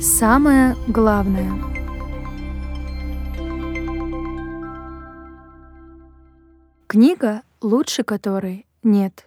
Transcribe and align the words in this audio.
Самое 0.00 0.76
главное. 0.88 1.50
Книга, 6.86 7.42
лучше 7.62 8.04
которой 8.04 8.66
нет. 8.82 9.26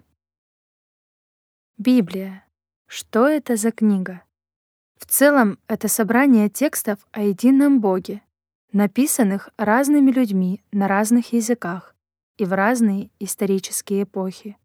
Библия. 1.80 2.46
Что 2.86 3.28
это 3.28 3.56
за 3.56 3.72
книга? 3.72 4.22
В 5.00 5.08
целом, 5.08 5.58
это 5.68 5.88
собрание 5.88 6.50
текстов 6.50 7.00
о 7.12 7.24
едином 7.24 7.82
Боге, 7.82 8.22
написанных 8.72 9.50
разными 9.58 10.12
людьми 10.12 10.62
на 10.72 10.88
разных 10.88 11.34
языках 11.34 11.96
и 12.38 12.46
в 12.46 12.54
разные 12.54 13.10
исторические 13.20 14.04
эпохи. 14.04 14.56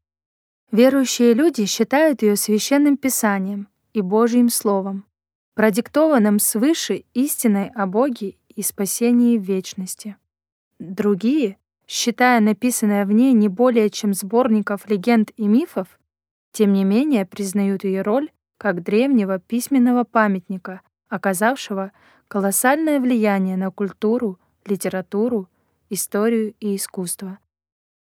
Верующие 0.70 1.32
люди 1.32 1.64
считают 1.64 2.20
ее 2.20 2.36
священным 2.36 2.98
писанием 2.98 3.68
и 3.94 4.02
Божьим 4.02 4.50
Словом, 4.50 5.06
продиктованным 5.54 6.38
свыше 6.38 7.04
истиной 7.14 7.70
о 7.74 7.86
Боге 7.86 8.36
и 8.48 8.62
спасении 8.62 9.38
вечности. 9.38 10.16
Другие, 10.78 11.58
считая 11.86 12.40
написанное 12.40 13.06
в 13.06 13.12
ней 13.12 13.32
не 13.32 13.48
более 13.48 13.90
чем 13.90 14.14
сборников 14.14 14.88
легенд 14.88 15.30
и 15.36 15.46
мифов, 15.46 15.98
тем 16.52 16.72
не 16.72 16.84
менее 16.84 17.24
признают 17.26 17.84
ее 17.84 18.02
роль 18.02 18.30
как 18.58 18.82
древнего 18.82 19.38
письменного 19.38 20.04
памятника, 20.04 20.80
оказавшего 21.08 21.92
колоссальное 22.28 23.00
влияние 23.00 23.56
на 23.56 23.70
культуру, 23.70 24.38
литературу, 24.64 25.48
историю 25.90 26.54
и 26.60 26.76
искусство, 26.76 27.38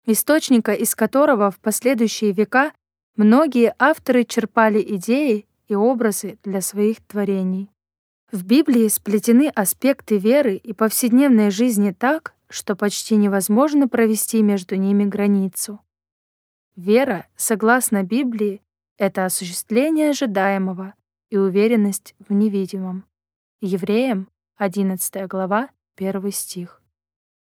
источника 0.05 0.73
из 0.73 0.95
которого 0.95 1.51
в 1.51 1.59
последующие 1.59 2.31
века 2.31 2.73
многие 3.15 3.73
авторы 3.79 4.23
черпали 4.23 4.81
идеи 4.95 5.47
и 5.69 5.75
образы 5.75 6.37
для 6.43 6.59
своих 6.59 6.99
творений. 7.05 7.71
В 8.31 8.43
Библии 8.43 8.87
сплетены 8.89 9.47
аспекты 9.47 10.17
веры 10.17 10.55
и 10.55 10.73
повседневной 10.73 11.51
жизни 11.51 11.91
так, 11.91 12.35
что 12.49 12.75
почти 12.75 13.15
невозможно 13.15 13.87
провести 13.87 14.41
между 14.41 14.75
ними 14.75 15.05
границу. 15.05 15.79
Вера, 16.75 17.27
согласно 17.35 18.03
Библии, 18.03 18.61
это 18.97 19.25
осуществление 19.25 20.09
ожидаемого 20.09 20.93
и 21.29 21.37
уверенность 21.37 22.15
в 22.19 22.33
невидимом. 22.33 23.05
Евреям, 23.61 24.29
11 24.57 25.27
глава, 25.27 25.69
1 25.97 26.31
стих. 26.31 26.81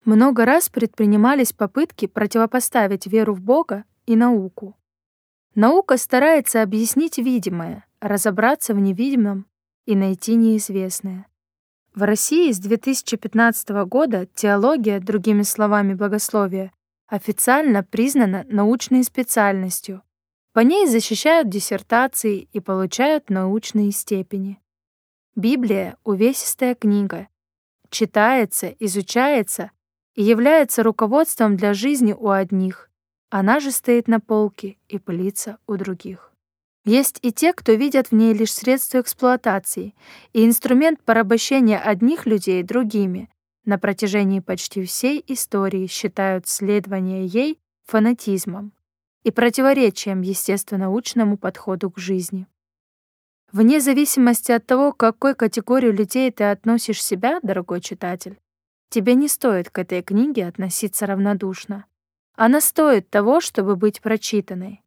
Много 0.05 0.45
раз 0.45 0.69
предпринимались 0.69 1.53
попытки 1.53 2.07
противопоставить 2.07 3.07
веру 3.07 3.33
в 3.33 3.41
Бога 3.41 3.83
и 4.05 4.15
науку. 4.15 4.77
Наука 5.53 5.97
старается 5.97 6.61
объяснить 6.61 7.17
видимое, 7.17 7.85
разобраться 8.01 8.73
в 8.73 8.79
невидимом 8.79 9.45
и 9.85 9.95
найти 9.95 10.35
неизвестное. 10.35 11.27
В 11.93 12.03
России 12.03 12.51
с 12.51 12.59
2015 12.59 13.69
года 13.85 14.27
теология, 14.35 14.99
другими 14.99 15.41
словами 15.41 15.93
богословие, 15.93 16.71
официально 17.07 17.83
признана 17.83 18.45
научной 18.49 19.03
специальностью. 19.03 20.03
По 20.53 20.59
ней 20.59 20.87
защищают 20.87 21.49
диссертации 21.49 22.47
и 22.51 22.59
получают 22.59 23.29
научные 23.29 23.91
степени. 23.91 24.59
Библия— 25.35 25.97
увесистая 26.03 26.75
книга. 26.75 27.27
Читается, 27.89 28.67
изучается 28.79 29.71
и 30.15 30.23
является 30.23 30.83
руководством 30.83 31.55
для 31.57 31.73
жизни 31.73 32.13
у 32.13 32.29
одних. 32.29 32.89
Она 33.29 33.59
же 33.59 33.71
стоит 33.71 34.07
на 34.07 34.19
полке 34.19 34.77
и 34.87 34.99
пылится 34.99 35.57
у 35.67 35.75
других. 35.77 36.26
Есть 36.87 37.19
и 37.21 37.33
те, 37.33 37.51
кто 37.51 37.73
видят 37.73 38.07
в 38.07 38.11
ней 38.13 38.33
лишь 38.33 38.53
средство 38.53 39.01
эксплуатации 39.01 39.93
и 40.31 40.45
инструмент 40.45 41.03
порабощения 41.03 41.77
одних 41.77 42.25
людей 42.25 42.63
другими. 42.63 43.29
На 43.65 43.77
протяжении 43.77 44.39
почти 44.39 44.85
всей 44.85 45.21
истории 45.27 45.87
считают 45.87 46.47
следование 46.47 47.25
ей 47.25 47.59
фанатизмом 47.83 48.71
и 49.23 49.31
противоречием 49.31 50.21
естественно-научному 50.21 51.37
подходу 51.37 51.91
к 51.91 51.97
жизни. 51.97 52.47
Вне 53.51 53.81
зависимости 53.81 54.53
от 54.53 54.65
того, 54.65 54.93
к 54.93 54.97
какой 54.97 55.35
категории 55.35 55.91
людей 55.91 56.31
ты 56.31 56.45
относишь 56.45 57.03
себя, 57.03 57.41
дорогой 57.43 57.81
читатель, 57.81 58.39
тебе 58.89 59.15
не 59.15 59.27
стоит 59.27 59.69
к 59.69 59.77
этой 59.77 60.01
книге 60.01 60.47
относиться 60.47 61.05
равнодушно. 61.05 61.83
Она 62.37 62.61
стоит 62.61 63.09
того, 63.09 63.41
чтобы 63.41 63.75
быть 63.75 63.99
прочитанной. 63.99 64.81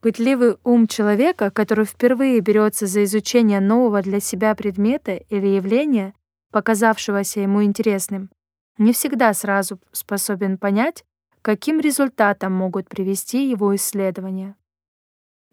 Пытливый 0.00 0.58
ум 0.62 0.86
человека, 0.86 1.50
который 1.50 1.84
впервые 1.84 2.38
берется 2.40 2.86
за 2.86 3.02
изучение 3.02 3.58
нового 3.58 4.00
для 4.00 4.20
себя 4.20 4.54
предмета 4.54 5.16
или 5.16 5.46
явления, 5.48 6.14
показавшегося 6.52 7.40
ему 7.40 7.64
интересным, 7.64 8.30
не 8.78 8.92
всегда 8.92 9.34
сразу 9.34 9.80
способен 9.90 10.56
понять, 10.56 11.04
каким 11.42 11.80
результатам 11.80 12.52
могут 12.52 12.88
привести 12.88 13.50
его 13.50 13.74
исследования. 13.74 14.54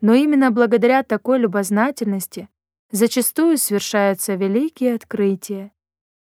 Но 0.01 0.13
именно 0.13 0.51
благодаря 0.51 1.01
такой 1.01 1.39
любознательности 1.39 2.47
зачастую 2.91 3.57
совершаются 3.57 4.35
великие 4.35 4.93
открытия. 4.93 5.71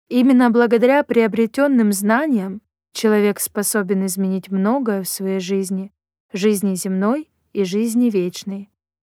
Именно 0.07 0.49
благодаря 0.49 1.03
приобретенным 1.03 1.91
знаниям 1.91 2.61
человек 2.93 3.41
способен 3.41 4.05
изменить 4.05 4.49
многое 4.49 5.03
в 5.03 5.09
своей 5.09 5.39
жизни, 5.39 5.91
жизни 6.31 6.75
земной 6.75 7.32
и 7.53 7.63
жизни 7.63 8.09
вечной, 8.09 8.69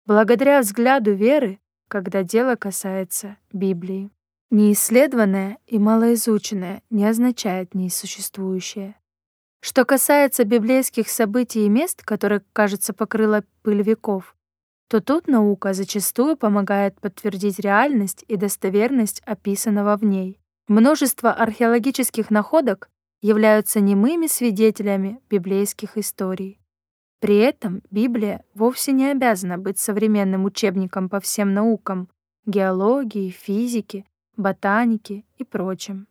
благодаря 0.05 0.59
взгляду 0.59 1.13
веры, 1.13 1.59
когда 1.87 2.23
дело 2.23 2.55
касается 2.55 3.37
Библии. 3.51 4.09
Неисследованное 4.49 5.57
и 5.65 5.79
малоизученное 5.79 6.83
не 6.89 7.05
означает 7.05 7.73
несуществующее. 7.73 8.95
Что 9.61 9.85
касается 9.85 10.43
библейских 10.43 11.07
событий 11.09 11.65
и 11.65 11.69
мест, 11.69 12.03
которые, 12.03 12.43
кажется, 12.51 12.93
покрыла 12.93 13.43
пыль 13.61 13.81
веков, 13.81 14.35
то 14.89 15.01
тут 15.01 15.27
наука 15.27 15.73
зачастую 15.73 16.37
помогает 16.37 16.99
подтвердить 16.99 17.59
реальность 17.59 18.25
и 18.27 18.35
достоверность 18.35 19.21
описанного 19.25 19.97
в 19.97 20.03
ней. 20.03 20.39
Множество 20.67 21.31
археологических 21.31 22.29
находок 22.29 22.89
являются 23.21 23.79
немыми 23.79 24.27
свидетелями 24.27 25.19
библейских 25.29 25.97
историй. 25.97 26.59
При 27.23 27.37
этом 27.37 27.81
Библия 27.89 28.43
вовсе 28.53 28.91
не 28.91 29.09
обязана 29.09 29.57
быть 29.57 29.79
современным 29.79 30.43
учебником 30.43 31.07
по 31.07 31.21
всем 31.21 31.53
наукам— 31.53 32.09
геологии, 32.45 33.29
физике, 33.29 34.03
ботанике 34.35 35.23
и 35.37 35.45
прочим. 35.45 36.09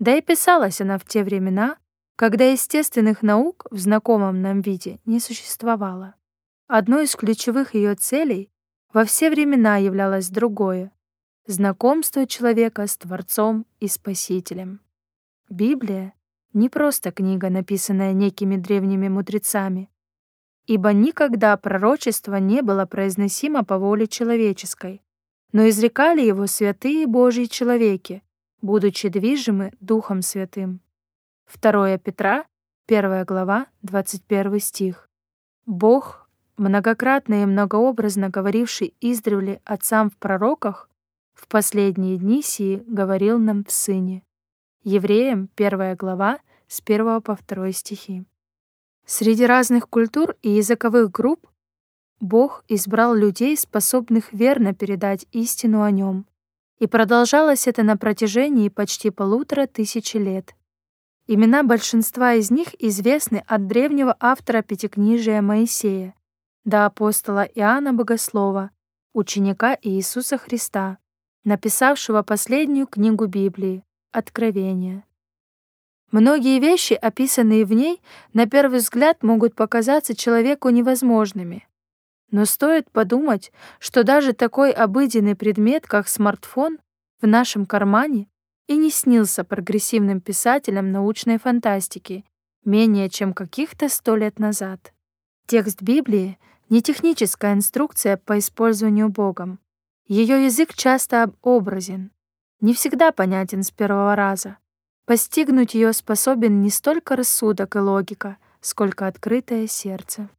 Да 0.00 0.16
и 0.16 0.20
писалась 0.20 0.80
она 0.80 0.98
в 0.98 1.04
те 1.04 1.22
времена, 1.22 1.76
когда 2.16 2.46
естественных 2.46 3.22
наук 3.22 3.68
в 3.70 3.78
знакомом 3.78 4.42
нам 4.42 4.60
виде 4.60 4.98
не 5.04 5.20
существовало. 5.20 6.16
Одной 6.66 7.04
из 7.04 7.14
ключевых 7.14 7.76
ее 7.76 7.94
целей 7.94 8.50
во 8.92 9.04
все 9.04 9.30
времена 9.30 9.76
являлось 9.76 10.30
другое— 10.30 10.90
знакомство 11.46 12.26
человека 12.26 12.88
с 12.88 12.96
Творцом 12.96 13.66
и 13.78 13.86
Спасителем. 13.86 14.80
Библия— 15.48 16.12
не 16.52 16.68
просто 16.68 17.12
книга, 17.12 17.50
написанная 17.50 18.12
некими 18.12 18.56
древними 18.56 19.06
мудрецами, 19.06 19.90
ибо 20.66 20.92
никогда 20.92 21.56
пророчество 21.56 22.36
не 22.36 22.62
было 22.62 22.86
произносимо 22.86 23.64
по 23.64 23.78
воле 23.78 24.06
человеческой, 24.06 25.02
но 25.52 25.68
изрекали 25.68 26.22
его 26.22 26.46
святые 26.46 27.06
Божьи 27.06 27.44
человеки, 27.44 28.22
будучи 28.60 29.08
движимы 29.08 29.72
Духом 29.80 30.22
Святым. 30.22 30.80
2 31.60 31.98
Петра, 31.98 32.44
1 32.88 33.24
глава, 33.24 33.66
21 33.82 34.58
стих. 34.60 35.08
Бог, 35.66 36.28
многократно 36.56 37.42
и 37.42 37.46
многообразно 37.46 38.30
говоривший 38.30 38.94
издревле 39.00 39.60
отцам 39.64 40.10
в 40.10 40.16
пророках, 40.16 40.88
в 41.34 41.48
последние 41.48 42.16
дни 42.16 42.42
сии 42.42 42.82
говорил 42.86 43.38
нам 43.38 43.64
в 43.64 43.72
Сыне. 43.72 44.22
Евреям, 44.82 45.50
1 45.56 45.96
глава, 45.96 46.38
с 46.68 46.80
1 46.80 47.20
по 47.22 47.36
2 47.46 47.72
стихи. 47.72 48.24
Среди 49.06 49.44
разных 49.44 49.88
культур 49.88 50.34
и 50.42 50.50
языковых 50.50 51.10
групп 51.10 51.46
Бог 52.20 52.64
избрал 52.68 53.14
людей, 53.14 53.56
способных 53.56 54.32
верно 54.32 54.74
передать 54.74 55.26
истину 55.32 55.82
о 55.82 55.90
нем. 55.90 56.26
И 56.78 56.86
продолжалось 56.86 57.66
это 57.66 57.82
на 57.82 57.96
протяжении 57.96 58.68
почти 58.68 59.10
полутора 59.10 59.66
тысячи 59.66 60.16
лет. 60.16 60.54
Имена 61.26 61.62
большинства 61.62 62.34
из 62.34 62.50
них 62.50 62.68
известны 62.78 63.44
от 63.46 63.66
древнего 63.66 64.16
автора 64.20 64.62
Пятикнижия 64.62 65.42
Моисея 65.42 66.14
до 66.64 66.86
апостола 66.86 67.42
Иоанна 67.42 67.92
Богослова, 67.92 68.70
ученика 69.12 69.78
Иисуса 69.82 70.38
Христа, 70.38 70.98
написавшего 71.44 72.22
последнюю 72.22 72.86
книгу 72.86 73.26
Библии— 73.26 73.84
Откровение. 74.12 75.04
Многие 76.14 76.60
вещи, 76.60 76.92
описанные 76.92 77.64
в 77.64 77.72
ней, 77.72 78.00
на 78.34 78.46
первый 78.46 78.78
взгляд 78.78 79.24
могут 79.24 79.56
показаться 79.56 80.14
человеку 80.14 80.68
невозможными. 80.68 81.66
Но 82.30 82.44
стоит 82.44 82.88
подумать, 82.92 83.50
что 83.80 84.04
даже 84.04 84.32
такой 84.32 84.70
обыденный 84.70 85.34
предмет, 85.34 85.88
как 85.88 86.06
смартфон, 86.06 86.78
в 87.20 87.26
нашем 87.26 87.66
кармане 87.66 88.28
и 88.68 88.76
не 88.76 88.90
снился 88.90 89.42
прогрессивным 89.42 90.20
писателям 90.20 90.92
научной 90.92 91.38
фантастики 91.38 92.24
менее 92.64 93.10
чем 93.10 93.32
каких-то 93.34 93.88
сто 93.88 94.14
лет 94.14 94.38
назад. 94.38 94.94
Текст 95.48 95.82
Библии— 95.82 96.38
не 96.68 96.80
техническая 96.80 97.54
инструкция 97.54 98.18
по 98.18 98.38
использованию 98.38 99.08
Богом. 99.08 99.58
Ее 100.06 100.44
язык 100.44 100.74
часто 100.74 101.32
образен, 101.42 102.12
не 102.60 102.72
всегда 102.72 103.10
понятен 103.10 103.64
с 103.64 103.72
первого 103.72 104.14
раза. 104.14 104.58
Постигнуть 105.06 105.74
ее 105.74 105.92
способен 105.92 106.62
не 106.62 106.70
столько 106.70 107.14
рассудок 107.14 107.76
и 107.76 107.78
логика, 107.78 108.38
сколько 108.60 109.06
открытое 109.06 109.66
сердце. 109.66 110.30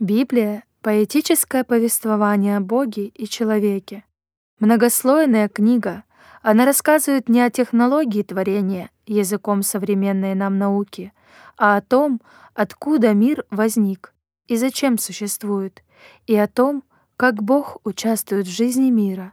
Библия— 0.00 0.64
поэтическое 0.82 1.62
повествование 1.62 2.56
о 2.56 2.60
Боге 2.60 3.06
и 3.06 3.28
человеке. 3.28 4.04
Многослойная 4.58 5.48
книга, 5.48 6.02
она 6.42 6.66
рассказывает 6.66 7.28
не 7.28 7.40
о 7.40 7.50
технологии 7.50 8.24
творения 8.24 8.90
языком 9.06 9.62
современной 9.62 10.34
нам 10.34 10.58
науки, 10.58 11.12
а 11.56 11.76
о 11.76 11.80
том, 11.80 12.20
откуда 12.54 13.14
мир 13.14 13.44
возник 13.50 14.12
и 14.48 14.56
зачем 14.56 14.98
существует, 14.98 15.84
и 16.26 16.34
о 16.36 16.48
том, 16.48 16.82
как 17.16 17.42
Бог 17.42 17.78
участвует 17.84 18.46
в 18.48 18.50
жизни 18.50 18.90
мира, 18.90 19.32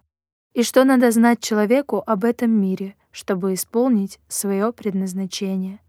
и 0.53 0.61
что 0.61 0.83
надо 0.83 1.09
знать 1.09 1.39
человеку 1.39 2.03
об 2.05 2.23
этом 2.23 2.51
мире, 2.51 2.95
чтобы 3.11 3.53
исполнить 3.53 4.19
свое 4.27 4.71
предназначение. 4.73 5.79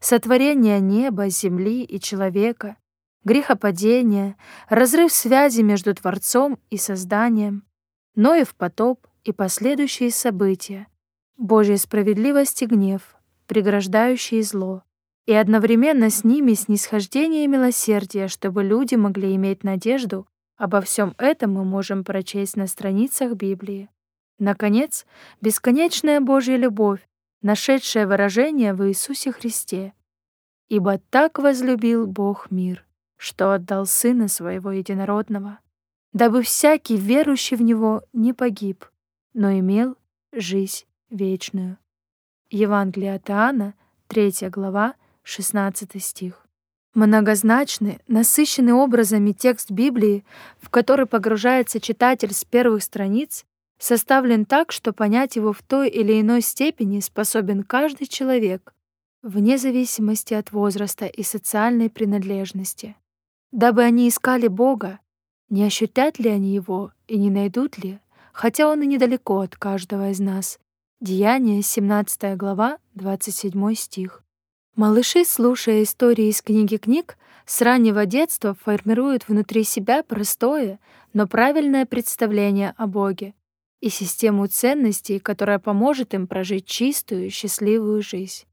Сотворение 0.00 0.80
неба, 0.80 1.28
земли 1.28 1.82
и 1.82 2.00
человека, 2.00 2.76
грехопадение, 3.24 4.36
разрыв 4.68 5.12
связи 5.12 5.62
между 5.62 5.94
Творцом 5.94 6.58
и 6.70 6.76
созданием, 6.76 7.64
Ноев 8.14 8.54
потоп 8.54 9.06
и 9.24 9.32
последующие 9.32 10.10
события, 10.10 10.86
Божья 11.36 11.76
справедливость 11.76 12.62
и 12.62 12.66
гнев, 12.66 13.16
преграждающие 13.46 14.42
зло, 14.42 14.82
и 15.26 15.32
одновременно 15.32 16.10
с 16.10 16.24
ними 16.24 16.54
снисхождение 16.54 17.44
и 17.44 17.48
милосердие, 17.48 18.28
чтобы 18.28 18.64
люди 18.64 18.94
могли 18.94 19.34
иметь 19.34 19.62
надежду 19.62 20.26
Обо 20.58 20.80
всем 20.80 21.14
этом 21.18 21.52
мы 21.52 21.64
можем 21.64 22.02
прочесть 22.02 22.56
на 22.56 22.66
страницах 22.66 23.34
Библии. 23.34 23.88
Наконец, 24.38 25.04
бесконечная 25.40 26.20
Божья 26.20 26.56
любовь, 26.56 27.06
нашедшая 27.42 28.06
выражение 28.06 28.72
в 28.72 28.88
Иисусе 28.88 29.32
Христе. 29.32 29.92
«Ибо 30.68 30.98
так 31.10 31.38
возлюбил 31.38 32.06
Бог 32.06 32.50
мир, 32.50 32.86
что 33.16 33.52
отдал 33.52 33.86
Сына 33.86 34.28
Своего 34.28 34.70
Единородного, 34.70 35.58
дабы 36.12 36.42
всякий, 36.42 36.96
верующий 36.96 37.56
в 37.56 37.62
Него, 37.62 38.02
не 38.12 38.32
погиб, 38.32 38.84
но 39.34 39.58
имел 39.58 39.96
жизнь 40.32 40.84
вечную». 41.10 41.78
Евангелие 42.50 43.14
от 43.14 43.28
Иоанна, 43.30 43.74
3 44.08 44.50
глава, 44.50 44.94
16 45.22 46.02
стих. 46.02 46.46
Многозначный, 46.94 48.00
насыщенный 48.06 48.72
образами 48.72 49.32
текст 49.32 49.70
Библии, 49.70 50.24
в 50.60 50.70
который 50.70 51.06
погружается 51.06 51.80
читатель 51.80 52.32
с 52.32 52.44
первых 52.44 52.82
страниц, 52.82 53.44
составлен 53.78 54.44
так, 54.44 54.72
что 54.72 54.92
понять 54.92 55.36
его 55.36 55.52
в 55.52 55.62
той 55.62 55.88
или 55.88 56.20
иной 56.20 56.42
степени 56.42 57.00
способен 57.00 57.62
каждый 57.62 58.06
человек, 58.06 58.74
вне 59.22 59.58
зависимости 59.58 60.34
от 60.34 60.52
возраста 60.52 61.06
и 61.06 61.22
социальной 61.22 61.88
принадлежности. 61.88 62.96
Дабы 63.52 63.82
они 63.82 64.08
искали 64.08 64.48
Бога, 64.48 64.98
не 65.48 65.64
ощутят 65.64 66.18
ли 66.18 66.28
они 66.28 66.52
Его 66.52 66.92
и 67.06 67.16
не 67.16 67.30
найдут 67.30 67.78
ли, 67.78 68.00
хотя 68.32 68.68
Он 68.68 68.82
и 68.82 68.86
недалеко 68.86 69.40
от 69.40 69.56
каждого 69.56 70.10
из 70.10 70.20
нас. 70.20 70.58
Деяние, 71.00 71.62
17 71.62 72.36
глава, 72.36 72.78
27 72.94 73.74
стих. 73.74 74.24
Малыши, 74.76 75.24
слушая 75.24 75.84
истории 75.84 76.28
из 76.28 76.42
книги 76.42 76.76
книг, 76.76 77.16
с 77.46 77.62
раннего 77.62 78.04
детства 78.04 78.54
формируют 78.54 79.26
внутри 79.26 79.64
себя 79.64 80.02
простое, 80.02 80.78
но 81.14 81.26
правильное 81.26 81.86
представление 81.86 82.74
о 82.76 82.86
Боге 82.86 83.34
и 83.80 83.88
систему 83.90 84.46
ценностей, 84.46 85.18
которая 85.18 85.58
поможет 85.58 86.14
им 86.14 86.26
прожить 86.26 86.66
чистую, 86.66 87.30
счастливую 87.30 88.02
жизнь. 88.02 88.44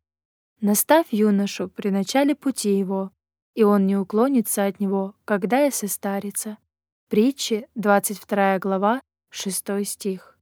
Наставь 0.61 1.07
юношу 1.11 1.67
при 1.67 1.89
начале 1.89 2.35
пути 2.35 2.77
его, 2.77 3.11
и 3.55 3.63
он 3.63 3.87
не 3.87 3.97
уклонится 3.97 4.65
от 4.65 4.79
него, 4.79 5.15
когда 5.25 5.65
и 5.65 5.71
состарится. 5.71 6.57
Притчи, 7.09 7.67
22 7.75 8.59
глава, 8.59 9.01
6 9.29 9.85
стих. 9.85 10.37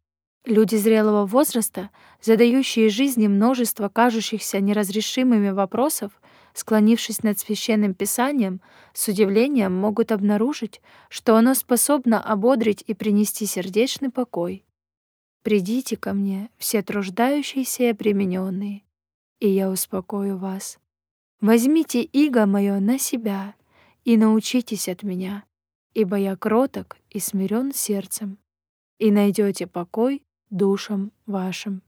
Люди 0.45 0.75
зрелого 0.75 1.25
возраста, 1.25 1.89
задающие 2.21 2.89
жизни 2.89 3.27
множество 3.27 3.87
кажущихся 3.87 4.59
неразрешимыми 4.59 5.51
вопросов, 5.51 6.11
склонившись 6.53 7.23
над 7.23 7.39
священным 7.39 7.93
писанием, 7.93 8.61
с 8.93 9.07
удивлением 9.07 9.73
могут 9.73 10.11
обнаружить, 10.11 10.81
что 11.09 11.37
оно 11.37 11.53
способно 11.53 12.21
ободрить 12.21 12.83
и 12.85 12.93
принести 12.93 13.45
сердечный 13.45 14.09
покой. 14.09 14.65
«Придите 15.43 15.97
ко 15.97 16.13
мне, 16.13 16.49
все 16.57 16.81
труждающиеся 16.81 17.83
и 17.83 17.87
обремененные, 17.87 18.83
и 19.39 19.49
я 19.49 19.69
успокою 19.69 20.37
вас. 20.37 20.79
Возьмите 21.41 22.01
иго 22.01 22.45
мое 22.45 22.79
на 22.79 22.97
себя 22.97 23.55
и 24.05 24.15
научитесь 24.15 24.87
от 24.87 25.03
меня, 25.03 25.43
ибо 25.93 26.15
я 26.15 26.37
кроток 26.37 26.97
и 27.09 27.19
смирен 27.19 27.73
сердцем, 27.73 28.37
и 28.99 29.11
найдете 29.11 29.67
покой 29.67 30.23
душам 30.49 31.11
вашим. 31.25 31.81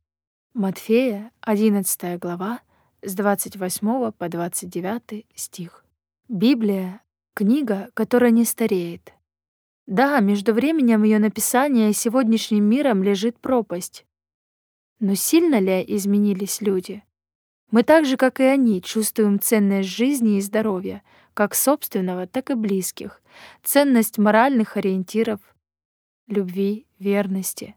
Матфея, 0.54 1.31
11 1.42 2.19
глава, 2.19 2.62
с 3.02 3.13
28 3.16 4.12
по 4.12 4.30
29 4.30 5.25
стих. 5.36 5.86
Библия— 6.28 7.02
книга, 7.34 7.90
которая 7.94 8.31
не 8.31 8.44
стареет. 8.44 9.13
Да, 9.88 10.20
между 10.20 10.54
временем 10.54 11.04
ее 11.04 11.20
написания 11.20 11.90
и 11.90 11.94
сегодняшним 11.94 12.64
миром 12.64 13.04
лежит 13.04 13.40
пропасть. 13.40 14.06
Но 15.00 15.14
сильно 15.14 15.60
ли 15.60 15.84
изменились 15.88 16.62
люди? 16.62 17.04
Мы 17.70 17.84
так 17.84 18.06
же, 18.06 18.18
как 18.18 18.40
и 18.40 18.44
они, 18.44 18.82
чувствуем 18.82 19.40
ценность 19.40 19.90
жизни 19.90 20.38
и 20.38 20.42
здоровья, 20.42 21.04
как 21.34 21.54
собственного, 21.54 22.26
так 22.26 22.50
и 22.50 22.56
близких, 22.56 23.22
ценность 23.64 24.18
моральных 24.18 24.78
ориентиров, 24.78 25.40
любви, 26.28 26.88
верности. 26.98 27.76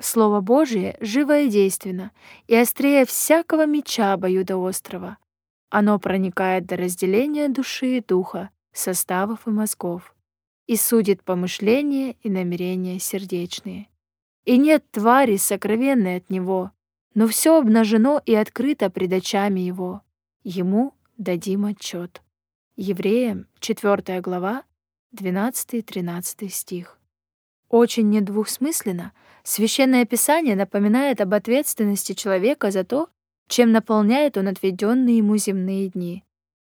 Слово 0.00 0.40
Божие 0.40 0.96
живо 1.00 1.40
и 1.40 1.48
действенно, 1.48 2.12
и 2.46 2.56
острее 2.56 3.06
всякого 3.06 3.66
меча 3.66 4.12
обоюдоострого. 4.12 5.18
Оно 5.70 5.98
проникает 5.98 6.66
до 6.66 6.76
разделения 6.76 7.48
души 7.48 7.98
и 7.98 8.04
духа, 8.04 8.50
составов 8.72 9.46
и 9.46 9.50
мозгов, 9.50 10.14
и 10.66 10.76
судит 10.76 11.22
помышления 11.22 12.16
и 12.22 12.30
намерения 12.30 12.98
сердечные. 12.98 13.88
И 14.44 14.56
нет 14.56 14.84
твари 14.90 15.36
сокровенной 15.36 16.16
от 16.16 16.30
него, 16.30 16.72
но 17.14 17.26
все 17.28 17.58
обнажено 17.58 18.20
и 18.24 18.34
открыто 18.34 18.90
пред 18.90 19.12
очами 19.12 19.60
его. 19.60 20.02
Ему 20.44 20.94
дадим 21.18 21.66
отчет. 21.66 22.22
Евреям, 22.76 23.46
4 23.60 24.20
глава, 24.20 24.64
12-13 25.14 26.48
стих. 26.48 26.98
Очень 27.68 28.10
недвусмысленно 28.10 29.12
Священное 29.44 30.04
Писание 30.04 30.54
напоминает 30.54 31.20
об 31.20 31.34
ответственности 31.34 32.12
человека 32.12 32.70
за 32.70 32.84
то, 32.84 33.08
чем 33.48 33.72
наполняет 33.72 34.36
он 34.36 34.48
отведенные 34.48 35.18
ему 35.18 35.36
земные 35.36 35.88
дни. 35.88 36.24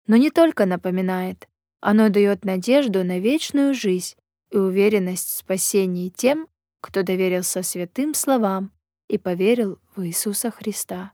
Но 0.06 0.16
не 0.16 0.30
только 0.30 0.64
напоминает, 0.64 1.48
оно 1.82 2.10
дает 2.10 2.44
надежду 2.44 3.04
на 3.04 3.18
вечную 3.18 3.74
жизнь 3.74 4.14
и 4.50 4.56
уверенность 4.56 5.28
в 5.28 5.38
спасении 5.38 6.10
тем, 6.10 6.48
кто 6.80 7.02
доверился 7.02 7.62
святым 7.64 8.14
словам 8.14 8.70
и 9.08 9.18
поверил 9.18 9.80
в 9.96 10.06
Иисуса 10.06 10.52
Христа. 10.52 11.12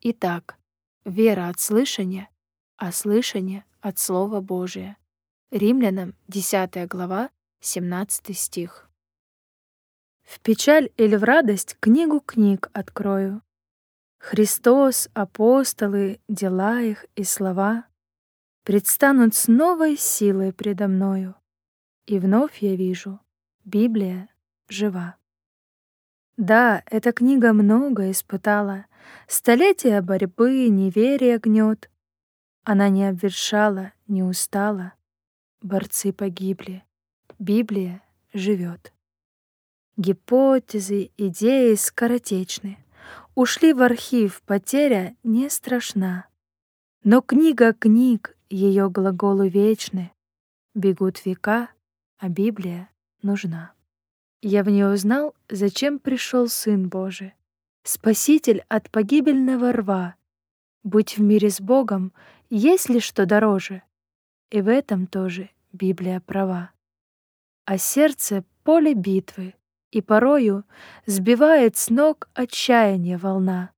Итак, 0.00 0.56
вера 1.04 1.48
от 1.48 1.58
слышания, 1.58 2.30
а 2.76 2.92
слышание 2.92 3.64
от 3.80 3.98
Слова 3.98 4.40
Божия. 4.40 4.96
Римлянам 5.50 6.14
10 6.28 6.86
глава, 6.86 7.30
17 7.60 8.38
стих. 8.38 8.88
В 10.22 10.38
печаль 10.38 10.90
или 10.96 11.16
в 11.16 11.24
радость 11.24 11.76
книгу 11.80 12.20
книг 12.20 12.70
открою. 12.72 13.42
Христос, 14.18 15.08
апостолы, 15.14 16.20
дела 16.28 16.80
их 16.80 17.06
и 17.16 17.24
слова 17.24 17.89
предстанут 18.70 19.34
с 19.34 19.48
новой 19.48 19.96
силой 19.96 20.52
предо 20.52 20.86
мною, 20.86 21.34
и 22.06 22.20
вновь 22.20 22.58
я 22.62 22.76
вижу, 22.76 23.18
Библия 23.64 24.28
жива. 24.68 25.16
Да, 26.36 26.84
эта 26.86 27.10
книга 27.10 27.52
много 27.52 28.12
испытала, 28.12 28.86
столетия 29.26 30.00
борьбы, 30.02 30.68
неверия 30.68 31.40
гнет. 31.40 31.90
Она 32.62 32.90
не 32.90 33.08
обвершала, 33.08 33.92
не 34.06 34.22
устала, 34.22 34.92
борцы 35.60 36.12
погибли, 36.12 36.84
Библия 37.40 38.04
живет. 38.32 38.92
Гипотезы, 39.96 41.10
идеи 41.16 41.74
скоротечны. 41.74 42.78
Ушли 43.34 43.72
в 43.72 43.82
архив, 43.82 44.40
потеря 44.42 45.16
не 45.24 45.50
страшна. 45.50 46.28
Но 47.02 47.20
книга 47.20 47.72
книг, 47.72 48.36
ее 48.50 48.90
глаголы 48.90 49.48
вечны. 49.48 50.12
Бегут 50.74 51.24
века, 51.24 51.70
а 52.18 52.28
Библия 52.28 52.90
нужна. 53.22 53.72
Я 54.42 54.62
в 54.64 54.68
ней 54.68 54.84
узнал, 54.84 55.34
зачем 55.48 55.98
пришел 55.98 56.48
Сын 56.48 56.88
Божий, 56.88 57.34
Спаситель 57.82 58.64
от 58.68 58.90
погибельного 58.90 59.72
рва. 59.72 60.16
Быть 60.82 61.16
в 61.16 61.22
мире 61.22 61.50
с 61.50 61.60
Богом, 61.60 62.12
есть 62.50 62.88
ли 62.88 63.00
что 63.00 63.26
дороже? 63.26 63.82
И 64.50 64.60
в 64.60 64.68
этом 64.68 65.06
тоже 65.06 65.50
Библия 65.72 66.20
права. 66.20 66.72
А 67.64 67.78
сердце— 67.78 68.44
поле 68.64 68.94
битвы, 68.94 69.54
и 69.90 70.02
порою 70.02 70.64
сбивает 71.06 71.76
с 71.76 71.90
ног 71.90 72.28
отчаяние 72.34 73.16
волна. 73.16 73.70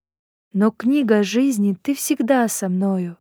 Но 0.52 0.70
книга 0.70 1.22
жизни 1.22 1.76
ты 1.80 1.94
всегда 1.94 2.48
со 2.48 2.68
мною. 2.68 3.18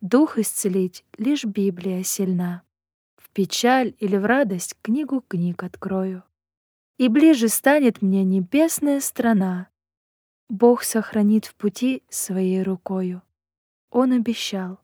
Дух 0.00 0.38
исцелить 0.38 1.04
лишь 1.16 1.44
Библия 1.44 2.04
сильна. 2.04 2.62
В 3.16 3.30
печаль 3.30 3.96
или 3.98 4.16
в 4.16 4.24
радость 4.24 4.76
книгу 4.80 5.24
книг 5.26 5.64
открою. 5.64 6.22
И 6.98 7.08
ближе 7.08 7.48
станет 7.48 8.00
мне 8.00 8.22
небесная 8.22 9.00
страна. 9.00 9.68
Бог 10.48 10.84
сохранит 10.84 11.46
в 11.46 11.54
пути 11.56 12.04
своей 12.08 12.62
рукою. 12.62 13.22
Он 13.90 14.12
обещал, 14.12 14.78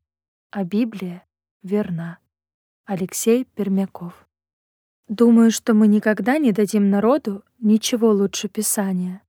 а 0.51 0.65
Библия 0.65 1.25
верна. 1.63 2.19
Алексей 2.85 3.45
Пермяков 3.45 4.27
Думаю, 5.07 5.51
что 5.51 5.75
мы 5.75 5.87
никогда 5.87 6.39
не 6.39 6.51
дадим 6.51 6.91
народу 6.91 7.45
ничего 7.59 8.11
лучше 8.11 8.49
Писания. 8.49 9.23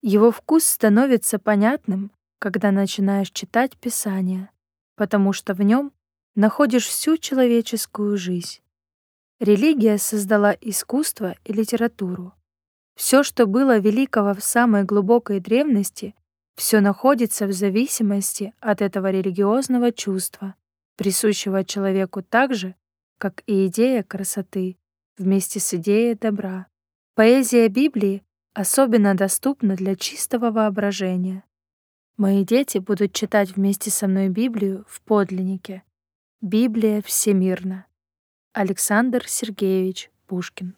Его 0.00 0.30
вкус 0.30 0.64
становится 0.64 1.38
понятным, 1.38 2.12
когда 2.38 2.70
начинаешь 2.70 3.30
читать 3.30 3.76
Писание, 3.78 4.50
потому 4.96 5.32
что 5.32 5.54
в 5.54 5.62
нем 5.62 5.92
находишь 6.34 6.86
всю 6.86 7.16
человеческую 7.16 8.16
жизнь. 8.16 8.60
Религия 9.40 9.98
создала 9.98 10.56
искусство 10.60 11.34
и 11.44 11.52
литературу. 11.52 12.34
Все, 12.94 13.22
что 13.22 13.46
было 13.46 13.78
великого 13.78 14.34
в 14.34 14.42
самой 14.42 14.84
глубокой 14.84 15.40
древности, 15.40 16.14
все 16.56 16.80
находится 16.80 17.46
в 17.46 17.52
зависимости 17.52 18.54
от 18.60 18.80
этого 18.80 19.10
религиозного 19.10 19.90
чувства, 19.90 20.54
присущего 20.96 21.64
человеку 21.64 22.22
так 22.22 22.54
же, 22.54 22.76
как 23.18 23.42
и 23.46 23.66
идея 23.66 24.02
красоты 24.04 24.76
вместе 25.18 25.58
с 25.58 25.74
идеей 25.74 26.14
добра. 26.14 26.66
Поэзия 27.14 27.68
Библии 27.68 28.22
особенно 28.54 29.14
доступна 29.14 29.74
для 29.74 29.96
чистого 29.96 30.50
воображения. 30.50 31.44
Мои 32.16 32.44
дети 32.44 32.78
будут 32.78 33.12
читать 33.12 33.56
вместе 33.56 33.90
со 33.90 34.06
мной 34.06 34.28
Библию 34.28 34.84
в 34.88 35.00
подлиннике. 35.00 35.82
Библия 36.40 37.02
всемирна. 37.02 37.86
Александр 38.52 39.26
Сергеевич 39.26 40.12
Пушкин 40.28 40.76